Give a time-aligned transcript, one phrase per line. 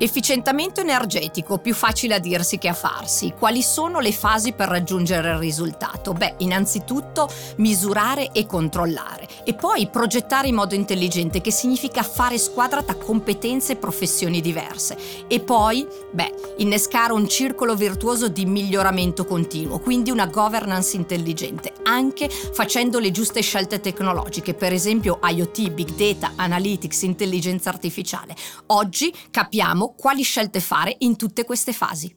[0.00, 3.34] Efficientamento energetico, più facile a dirsi che a farsi.
[3.36, 6.12] Quali sono le fasi per raggiungere il risultato?
[6.12, 12.80] Beh, innanzitutto misurare e controllare e poi progettare in modo intelligente, che significa fare squadra
[12.84, 14.96] tra competenze e professioni diverse.
[15.26, 22.28] E poi, beh, innescare un circolo virtuoso di miglioramento continuo, quindi una governance intelligente, anche
[22.28, 28.36] facendo le giuste scelte tecnologiche, per esempio IoT, Big Data, Analytics, intelligenza artificiale.
[28.66, 32.14] Oggi capiamo quali scelte fare in tutte queste fasi.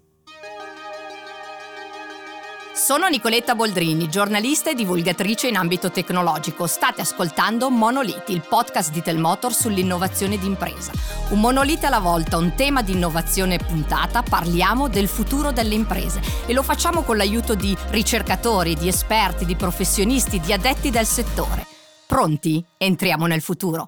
[2.73, 6.65] Sono Nicoletta Boldrini, giornalista e divulgatrice in ambito tecnologico.
[6.65, 10.91] State ascoltando Monoliti, il podcast di Telmotor sull'innovazione d'impresa.
[11.29, 16.53] Un monolite alla volta, un tema di innovazione puntata, parliamo del futuro delle imprese e
[16.53, 21.67] lo facciamo con l'aiuto di ricercatori, di esperti, di professionisti, di addetti del settore.
[22.07, 22.65] Pronti?
[22.77, 23.87] Entriamo nel futuro.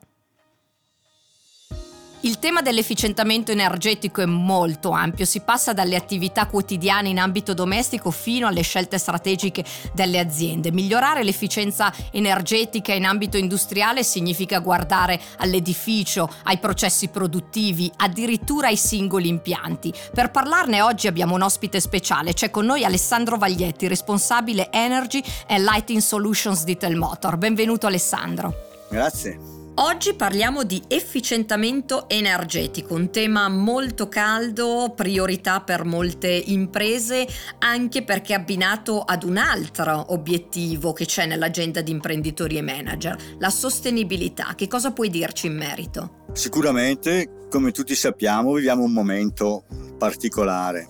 [2.25, 8.11] Il tema dell'efficientamento energetico è molto ampio, si passa dalle attività quotidiane in ambito domestico
[8.11, 10.71] fino alle scelte strategiche delle aziende.
[10.71, 19.27] Migliorare l'efficienza energetica in ambito industriale significa guardare all'edificio, ai processi produttivi, addirittura ai singoli
[19.27, 19.93] impianti.
[20.13, 25.59] Per parlarne oggi abbiamo un ospite speciale, c'è con noi Alessandro Vaglietti, responsabile Energy e
[25.59, 27.35] Lighting Solutions di Telmotor.
[27.35, 28.53] Benvenuto Alessandro.
[28.87, 29.52] Grazie.
[29.75, 38.35] Oggi parliamo di efficientamento energetico, un tema molto caldo, priorità per molte imprese, anche perché
[38.35, 44.53] abbinato ad un altro obiettivo che c'è nell'agenda di imprenditori e manager, la sostenibilità.
[44.55, 46.25] Che cosa puoi dirci in merito?
[46.33, 49.63] Sicuramente, come tutti sappiamo, viviamo un momento
[49.97, 50.87] particolare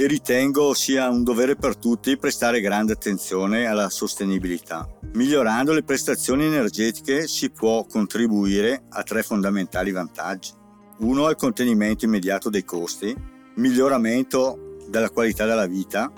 [0.00, 4.88] e ritengo sia un dovere per tutti prestare grande attenzione alla sostenibilità.
[5.14, 10.52] Migliorando le prestazioni energetiche si può contribuire a tre fondamentali vantaggi.
[10.98, 13.12] Uno è il contenimento immediato dei costi,
[13.56, 16.12] miglioramento della qualità della vita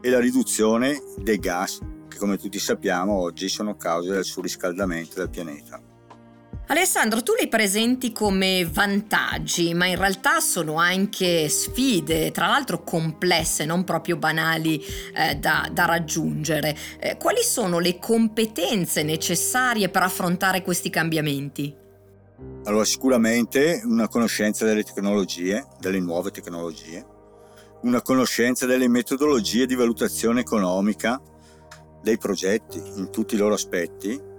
[0.00, 1.78] e la riduzione dei gas
[2.08, 5.85] che come tutti sappiamo oggi sono causa del surriscaldamento del pianeta.
[6.68, 13.64] Alessandro, tu li presenti come vantaggi, ma in realtà sono anche sfide, tra l'altro complesse,
[13.64, 14.84] non proprio banali
[15.14, 16.76] eh, da, da, raggiungere.
[16.98, 21.72] Eh, quali sono le competenze necessarie per affrontare questi cambiamenti?
[22.64, 27.06] Allora, sicuramente una conoscenza delle tecnologie, delle nuove tecnologie,
[27.82, 31.22] una conoscenza delle metodologie di valutazione economica
[32.02, 34.34] dei progetti in tutti i loro aspetti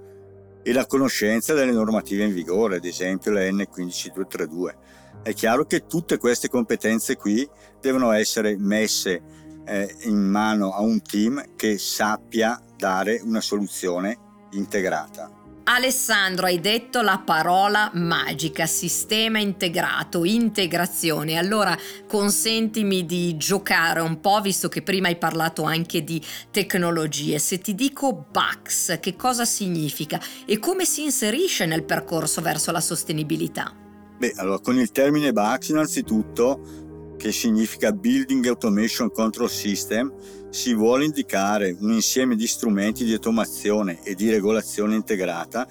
[0.68, 4.76] e la conoscenza delle normative in vigore, ad esempio la N15232.
[5.24, 9.22] È chiaro che tutte queste competenze qui devono essere messe
[9.66, 14.18] eh, in mano a un team che sappia dare una soluzione
[14.52, 15.37] integrata.
[15.70, 21.38] Alessandro, hai detto la parola magica, sistema integrato, integrazione.
[21.38, 27.38] Allora consentimi di giocare un po', visto che prima hai parlato anche di tecnologie.
[27.38, 32.80] Se ti dico BAX, che cosa significa e come si inserisce nel percorso verso la
[32.80, 33.74] sostenibilità?
[34.18, 36.87] Beh, allora con il termine BAX innanzitutto
[37.18, 40.14] che significa Building Automation Control System,
[40.50, 45.68] si vuole indicare un insieme di strumenti di automazione e di regolazione integrata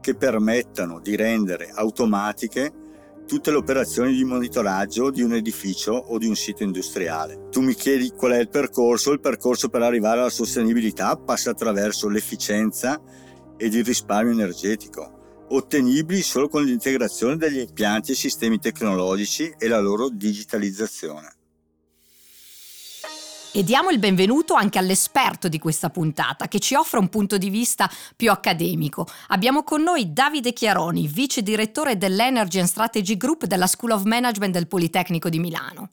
[0.00, 2.72] che permettano di rendere automatiche
[3.26, 7.48] tutte le operazioni di monitoraggio di un edificio o di un sito industriale.
[7.50, 12.08] Tu mi chiedi qual è il percorso, il percorso per arrivare alla sostenibilità passa attraverso
[12.08, 13.00] l'efficienza
[13.56, 15.18] ed il risparmio energetico
[15.52, 21.34] ottenibili solo con l'integrazione degli impianti e sistemi tecnologici e la loro digitalizzazione.
[23.52, 27.50] E diamo il benvenuto anche all'esperto di questa puntata che ci offre un punto di
[27.50, 29.08] vista più accademico.
[29.28, 34.52] Abbiamo con noi Davide Chiaroni, vice direttore dell'Energy and Strategy Group della School of Management
[34.52, 35.90] del Politecnico di Milano.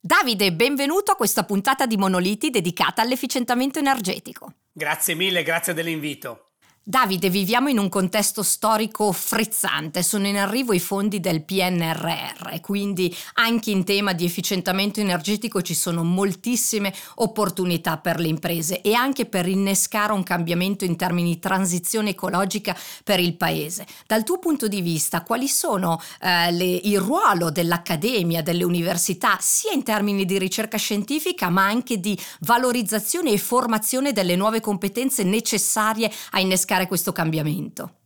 [0.00, 4.54] Davide, benvenuto a questa puntata di Monoliti dedicata all'efficientamento energetico.
[4.72, 6.49] Grazie mille, grazie dell'invito.
[6.90, 13.16] Davide, viviamo in un contesto storico frizzante, sono in arrivo i fondi del PNRR, quindi
[13.34, 19.26] anche in tema di efficientamento energetico ci sono moltissime opportunità per le imprese e anche
[19.26, 23.86] per innescare un cambiamento in termini di transizione ecologica per il paese.
[24.04, 29.70] Dal tuo punto di vista, quali sono eh, le, il ruolo dell'accademia, delle università, sia
[29.70, 36.10] in termini di ricerca scientifica, ma anche di valorizzazione e formazione delle nuove competenze necessarie
[36.32, 37.96] a innescare innescare questo cambiamento?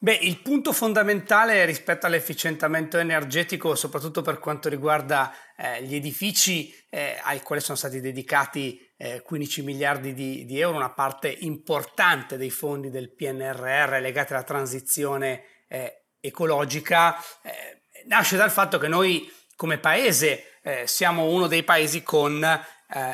[0.00, 7.18] Beh, il punto fondamentale rispetto all'efficientamento energetico, soprattutto per quanto riguarda eh, gli edifici eh,
[7.24, 12.50] ai quali sono stati dedicati eh, 15 miliardi di, di, euro, una parte importante dei
[12.50, 19.78] fondi del PNRR legati alla transizione eh, ecologica, eh, nasce dal fatto che noi come
[19.78, 22.46] paese eh, siamo uno dei paesi con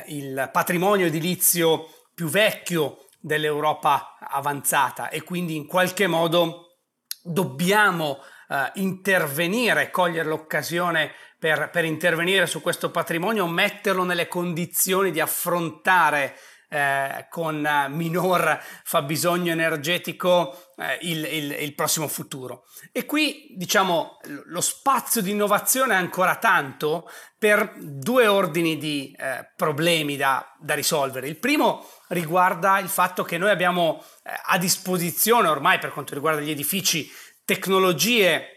[0.07, 6.77] il patrimonio edilizio più vecchio dell'Europa avanzata e quindi in qualche modo
[7.23, 8.19] dobbiamo
[8.51, 16.37] eh, intervenire, cogliere l'occasione per, per intervenire su questo patrimonio, metterlo nelle condizioni di affrontare
[16.75, 22.65] eh, con minor fabbisogno energetico eh, il, il, il, prossimo futuro.
[22.91, 29.53] E qui diciamo lo spazio di innovazione è ancora tanto per due ordini di eh,
[29.55, 31.29] problemi da, da, risolvere.
[31.29, 36.41] Il primo riguarda il fatto che noi abbiamo eh, a disposizione ormai per quanto riguarda
[36.41, 37.09] gli edifici
[37.45, 38.49] tecnologie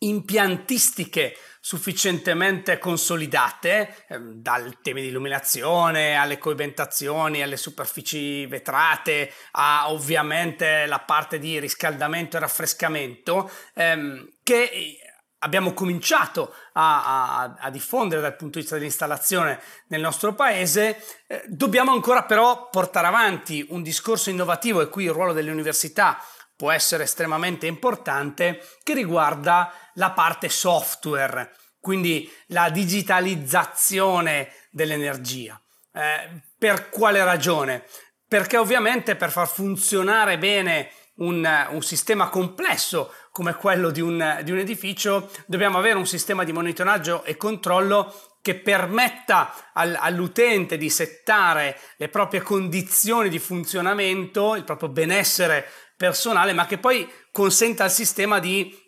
[0.00, 10.84] impiantistiche sufficientemente consolidate, eh, dal tema di illuminazione alle coibentazioni, alle superfici vetrate, a ovviamente
[10.84, 14.98] la parte di riscaldamento e raffrescamento, ehm, che
[15.38, 21.44] abbiamo cominciato a, a, a, diffondere dal punto di vista dell'installazione nel nostro paese, eh,
[21.46, 26.18] dobbiamo ancora però portare avanti un discorso innovativo e qui il ruolo delle università
[26.56, 35.60] può essere estremamente importante che riguarda la parte software, quindi la digitalizzazione dell'energia.
[35.92, 37.84] Eh, per quale ragione?
[38.26, 44.50] Perché ovviamente per far funzionare bene un, un sistema complesso come quello di un, di
[44.50, 50.90] un edificio dobbiamo avere un sistema di monitoraggio e controllo che permetta al, all'utente di
[50.90, 57.90] settare le proprie condizioni di funzionamento, il proprio benessere personale, ma che poi consenta al
[57.90, 58.83] sistema di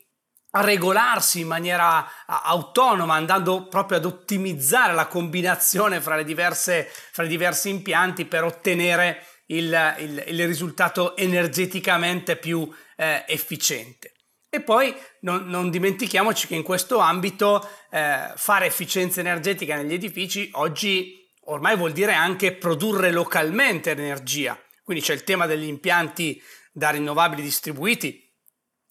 [0.61, 7.69] regolarsi in maniera autonoma, andando proprio ad ottimizzare la combinazione fra, diverse, fra i diversi
[7.69, 14.12] impianti per ottenere il, il, il risultato energeticamente più eh, efficiente.
[14.49, 20.49] E poi non, non, dimentichiamoci che in questo ambito eh, fare efficienza energetica negli edifici
[20.53, 24.58] oggi ormai vuol dire anche produrre localmente energia.
[24.82, 26.41] Quindi c'è il tema degli impianti
[26.73, 28.25] da rinnovabili distribuiti,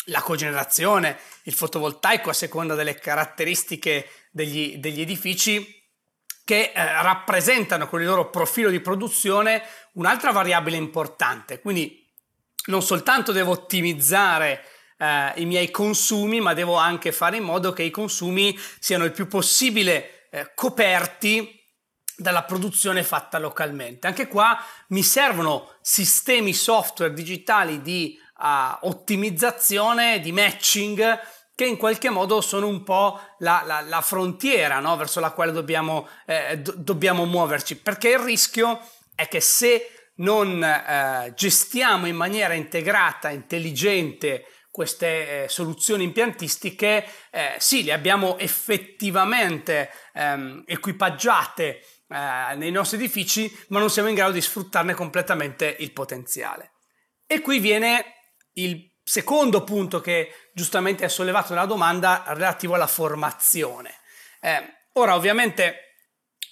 [0.06, 5.84] la cogenerazione, il fotovoltaico a seconda delle caratteristiche degli, degli edifici
[6.44, 9.64] che eh, rappresentano con il loro profilo di produzione
[9.94, 11.60] un'altra variabile importante.
[11.60, 12.04] Quindi
[12.68, 14.64] non soltanto devo ottimizzare
[14.98, 19.12] eh, i miei consumi, ma devo anche fare in modo che i consumi siano il
[19.12, 21.62] più possibile eh, coperti
[22.16, 24.08] dalla produzione fatta localmente.
[24.08, 24.58] Anche qua
[24.90, 31.20] mi servono sistemi software digitali di uh, ottimizzazione, di matching
[31.56, 34.98] che in qualche modo sono un po' la, la, la frontiera no?
[34.98, 38.82] verso la quale dobbiamo, eh, do, dobbiamo, muoverci, perché il rischio
[39.16, 47.56] è che se non eh, gestiamo in maniera integrata, intelligente queste eh, soluzioni impiantistiche, eh,
[47.60, 51.80] sì, le abbiamo effettivamente ehm, equipaggiate
[52.10, 56.74] eh, nei nostri edifici, ma non siamo in grado di sfruttarne completamente il potenziale.
[57.26, 58.15] E qui viene
[58.56, 63.94] il secondo punto che giustamente è sollevato nella domanda relativo alla formazione.
[64.42, 64.64] Eh,
[64.94, 65.96] ora, ovviamente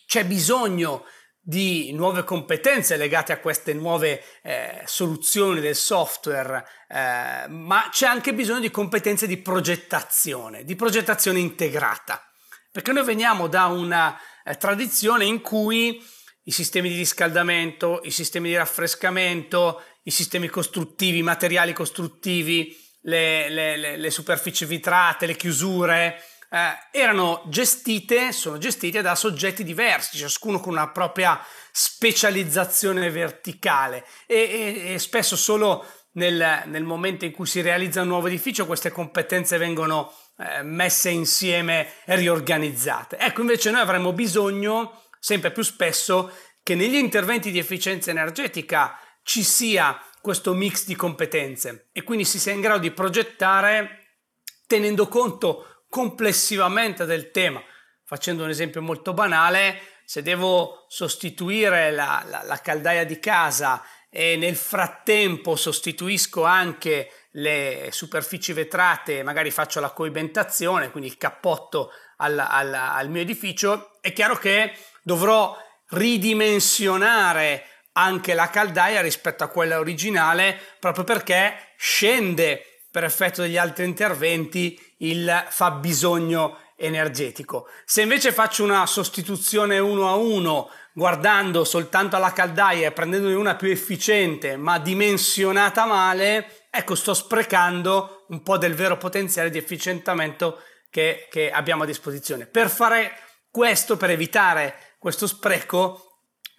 [0.06, 1.06] c'è bisogno
[1.46, 8.34] di nuove competenze legate a queste nuove eh, soluzioni del software, eh, ma c'è anche
[8.34, 12.26] bisogno di competenze di progettazione, di progettazione integrata,
[12.72, 16.02] perché noi veniamo da una eh, tradizione in cui
[16.44, 23.50] i sistemi di riscaldamento, i sistemi di raffrescamento, i sistemi costruttivi, i materiali costruttivi, le,
[23.50, 26.22] le, le, le superfici vitrate, le chiusure,
[26.54, 34.84] eh, erano gestite, sono gestite da soggetti diversi, ciascuno con una propria specializzazione verticale e,
[34.86, 38.92] e, e spesso solo nel, nel, momento in cui si realizza un nuovo edificio queste
[38.92, 43.18] competenze vengono eh, messe insieme e riorganizzate.
[43.18, 46.32] Ecco, invece noi avremmo bisogno sempre più spesso
[46.62, 52.40] che negli interventi di efficienza energetica ci sia questo mix di competenze e quindi si
[52.40, 54.20] sia in grado di progettare
[54.68, 57.62] tenendo conto complessivamente del tema.
[58.06, 64.36] Facendo un esempio molto banale, se devo sostituire la, la, la caldaia di casa e
[64.36, 72.38] nel frattempo sostituisco anche le superfici vetrate, magari faccio la coibentazione, quindi il cappotto al,
[72.38, 79.80] al, al mio edificio, è chiaro che dovrò ridimensionare anche la caldaia rispetto a quella
[79.80, 87.68] originale proprio perché scende per effetto degli altri interventi il fabbisogno energetico.
[87.86, 93.56] Se invece faccio una sostituzione uno a uno guardando soltanto alla caldaia e prendendone una
[93.56, 100.62] più efficiente ma dimensionata male, ecco sto sprecando un po' del vero potenziale di efficientamento
[100.90, 102.46] che, che abbiamo a disposizione.
[102.46, 103.18] Per fare
[103.50, 106.13] questo, per evitare questo spreco,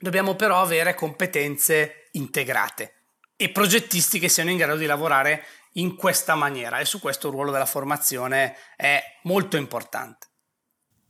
[0.04, 3.04] dobbiamo però avere competenze integrate
[3.36, 7.32] e progettisti che siano in grado di lavorare in questa maniera e su questo il
[7.32, 10.28] ruolo della formazione è molto importante.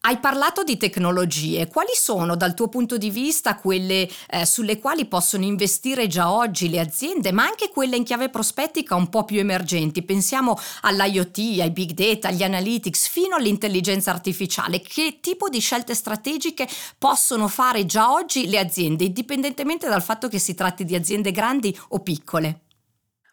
[0.07, 5.07] Hai parlato di tecnologie, quali sono dal tuo punto di vista quelle eh, sulle quali
[5.07, 9.39] possono investire già oggi le aziende, ma anche quelle in chiave prospettica un po' più
[9.39, 10.03] emergenti?
[10.03, 14.83] Pensiamo all'IoT, ai big data, agli analytics, fino all'intelligenza artificiale.
[14.83, 16.69] Che tipo di scelte strategiche
[16.99, 21.75] possono fare già oggi le aziende, indipendentemente dal fatto che si tratti di aziende grandi
[21.89, 22.65] o piccole?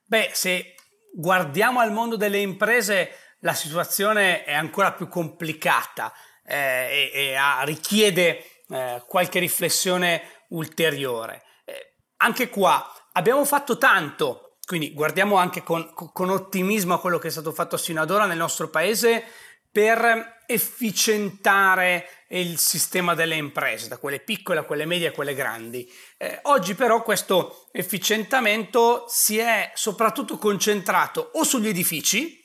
[0.06, 0.76] Beh, se
[1.14, 3.10] guardiamo al mondo delle imprese,
[3.40, 6.14] la situazione è ancora più complicata
[6.52, 11.44] eh, e, e a, richiede eh, qualche riflessione ulteriore.
[11.64, 17.30] Eh, anche qua abbiamo fatto tanto, quindi guardiamo anche con, con ottimismo a quello che
[17.30, 19.24] è stato fatto sino ad ora nel nostro paese
[19.72, 25.90] per efficientare il sistema delle imprese, da quelle piccole a quelle medie a quelle grandi.
[26.18, 32.41] Eh, oggi però questo efficientamento si è soprattutto concentrato o sugli edifici,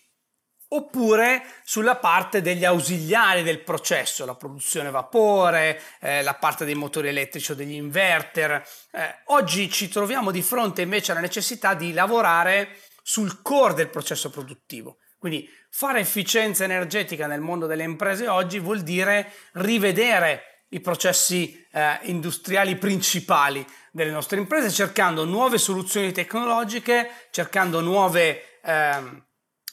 [0.68, 7.08] oppure sulla parte degli ausiliari del processo, la produzione vapore, eh, la parte dei motori
[7.08, 8.66] elettrici o degli inverter.
[8.90, 14.30] Eh, oggi ci troviamo di fronte invece alla necessità di lavorare sul core del processo
[14.30, 14.98] produttivo.
[15.18, 21.98] Quindi fare efficienza energetica nel mondo delle imprese oggi vuol dire rivedere i processi eh,
[22.02, 29.24] industriali principali delle nostre imprese, cercando nuove soluzioni tecnologiche, cercando nuove eh,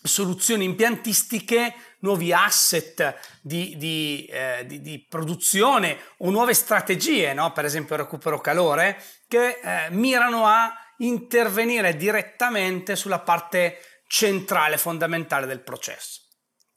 [0.04, 7.52] soluzioni impiantistiche, nuovi asset di, di, eh, di, di produzione o nuove strategie, no?
[7.54, 15.46] per esempio il recupero calore, che eh, mirano a intervenire direttamente sulla parte centrale, fondamentale
[15.46, 16.22] del processo.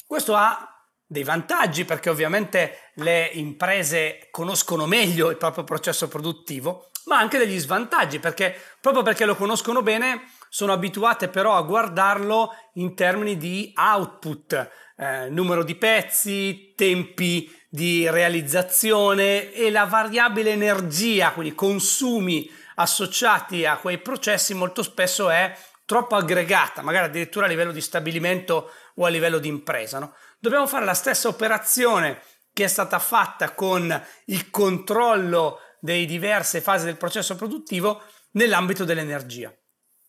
[0.06, 0.70] Questo ha
[1.04, 7.58] dei vantaggi perché ovviamente le imprese conoscono meglio il proprio processo produttivo, ma anche degli
[7.58, 13.72] svantaggi perché proprio perché lo conoscono bene sono abituate però a guardarlo in termini di
[13.76, 23.66] output, eh, numero di pezzi, tempi di realizzazione e la variabile energia, quindi consumi associati
[23.66, 29.04] a quei processi molto spesso è troppo aggregata, magari addirittura a livello di stabilimento o
[29.04, 29.98] a livello di impresa.
[29.98, 30.14] No?
[30.38, 32.20] Dobbiamo fare la stessa operazione
[32.52, 38.02] che è stata fatta con il controllo delle diverse fasi del processo produttivo
[38.32, 39.54] nell'ambito dell'energia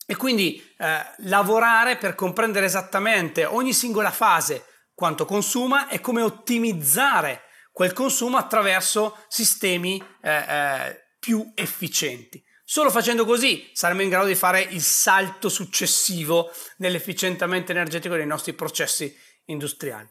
[0.10, 7.42] e quindi eh, lavorare per comprendere esattamente ogni singola fase quanto consuma e come ottimizzare
[7.74, 12.42] quel consumo attraverso sistemi eh, eh, più efficienti.
[12.64, 18.54] Solo facendo così saremo in grado di fare il salto successivo nell'efficientamento energetico dei nostri
[18.54, 19.14] processi
[19.46, 20.10] industriali.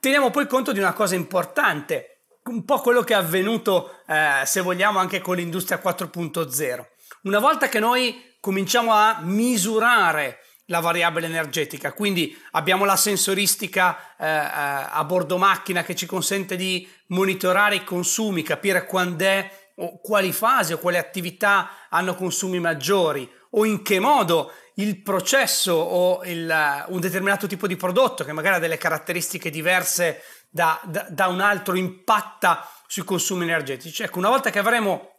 [0.00, 2.15] Teniamo poi conto di una cosa importante,
[2.48, 6.86] un po' quello che è avvenuto, eh, se vogliamo, anche con l'industria 4.0.
[7.22, 14.26] Una volta che noi cominciamo a misurare la variabile energetica, quindi abbiamo la sensoristica eh,
[14.26, 20.00] eh, a bordo macchina che ci consente di monitorare i consumi, capire quando è o
[20.00, 26.22] quali fasi o quali attività hanno consumi maggiori o in che modo il processo o
[26.24, 30.22] il, un determinato tipo di prodotto che magari ha delle caratteristiche diverse
[30.56, 34.02] da, da, da un altro impatta sui consumi energetici.
[34.02, 35.10] Ecco, una volta che avremo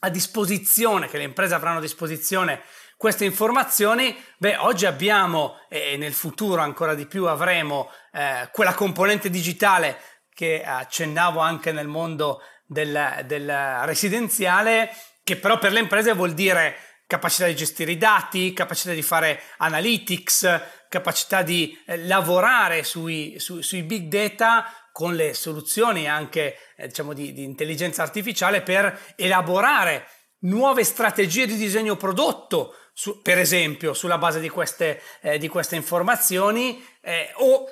[0.00, 2.62] a disposizione, che le imprese avranno a disposizione
[2.96, 9.30] queste informazioni, beh, oggi abbiamo e nel futuro ancora di più avremo eh, quella componente
[9.30, 9.96] digitale
[10.34, 13.48] che accennavo anche nel mondo del, del
[13.84, 14.90] residenziale,
[15.22, 19.42] che però per le imprese vuol dire capacità di gestire i dati, capacità di fare
[19.58, 26.88] analytics, capacità di eh, lavorare sui, su, sui big data con le soluzioni anche eh,
[26.88, 30.06] diciamo di, di, intelligenza artificiale per elaborare
[30.40, 35.76] nuove strategie di disegno prodotto, su, per esempio sulla base di queste, eh, di queste
[35.76, 37.66] informazioni eh, o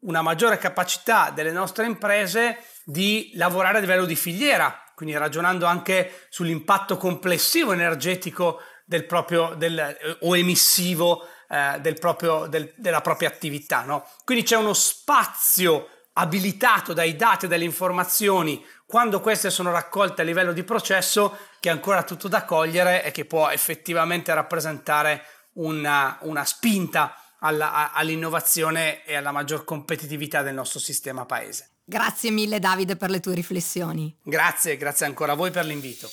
[0.00, 6.26] una maggiore capacità delle nostre imprese di lavorare a livello di filiera, quindi ragionando anche
[6.28, 13.28] sull'impatto complessivo energetico del proprio del, eh, o emissivo eh, del proprio, del, della propria
[13.28, 13.82] attività.
[13.82, 14.06] No?
[14.24, 20.24] Quindi c'è uno spazio abilitato dai dati e dalle informazioni quando queste sono raccolte a
[20.24, 26.18] livello di processo che è ancora tutto da cogliere e che può effettivamente rappresentare una,
[26.22, 31.70] una spinta alla, all'innovazione e alla maggior competitività del nostro sistema paese.
[31.84, 34.16] Grazie mille Davide per le tue riflessioni.
[34.22, 36.08] Grazie, grazie ancora a voi per l'invito.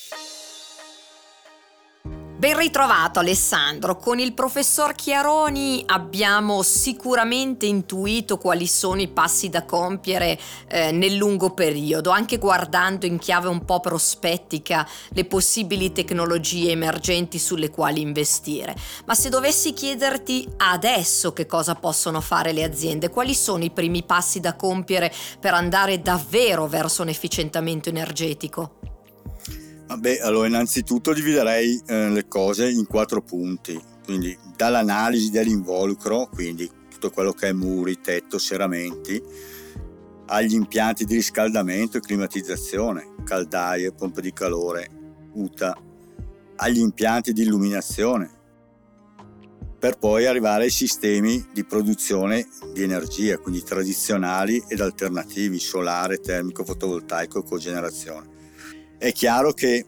[2.42, 9.64] Ben ritrovato Alessandro, con il professor Chiaroni abbiamo sicuramente intuito quali sono i passi da
[9.64, 16.72] compiere eh, nel lungo periodo, anche guardando in chiave un po' prospettica le possibili tecnologie
[16.72, 18.76] emergenti sulle quali investire.
[19.06, 24.02] Ma se dovessi chiederti adesso che cosa possono fare le aziende, quali sono i primi
[24.02, 28.91] passi da compiere per andare davvero verso un efficientamento energetico?
[29.98, 37.10] Beh, allora innanzitutto dividerei eh, le cose in quattro punti, quindi dall'analisi dell'involucro, quindi tutto
[37.10, 39.22] quello che è muri, tetto, serramenti,
[40.28, 44.90] agli impianti di riscaldamento e climatizzazione, caldaie, pompe di calore,
[45.34, 45.78] UTA,
[46.56, 48.40] agli impianti di illuminazione,
[49.78, 56.64] per poi arrivare ai sistemi di produzione di energia, quindi tradizionali ed alternativi, solare, termico,
[56.64, 58.31] fotovoltaico e cogenerazione.
[59.02, 59.84] È chiaro che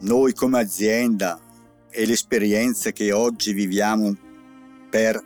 [0.00, 1.40] noi come azienda
[1.88, 4.14] e le esperienze che oggi viviamo
[4.90, 5.18] per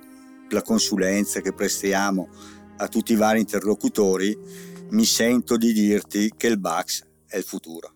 [0.50, 2.28] la consulenza che prestiamo
[2.76, 4.38] a tutti i vari interlocutori,
[4.90, 7.93] mi sento di dirti che il BAX è il futuro.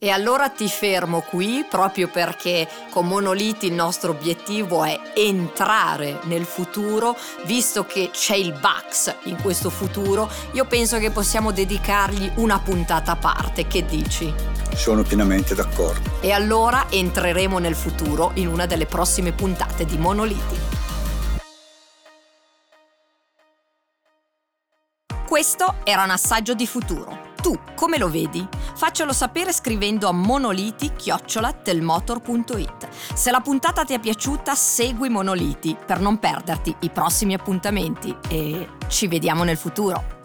[0.00, 6.44] E allora ti fermo qui proprio perché con Monoliti il nostro obiettivo è entrare nel
[6.44, 12.60] futuro, visto che c'è il Bax in questo futuro, io penso che possiamo dedicargli una
[12.60, 14.32] puntata a parte, che dici?
[14.72, 16.08] Sono pienamente d'accordo.
[16.20, 20.58] E allora entreremo nel futuro in una delle prossime puntate di Monoliti.
[25.26, 28.46] Questo era un assaggio di futuro tu come lo vedi?
[28.74, 32.88] Faccelo sapere scrivendo a monoliti-telmotor.it.
[33.14, 38.68] Se la puntata ti è piaciuta, segui Monoliti per non perderti i prossimi appuntamenti e
[38.88, 40.17] ci vediamo nel futuro.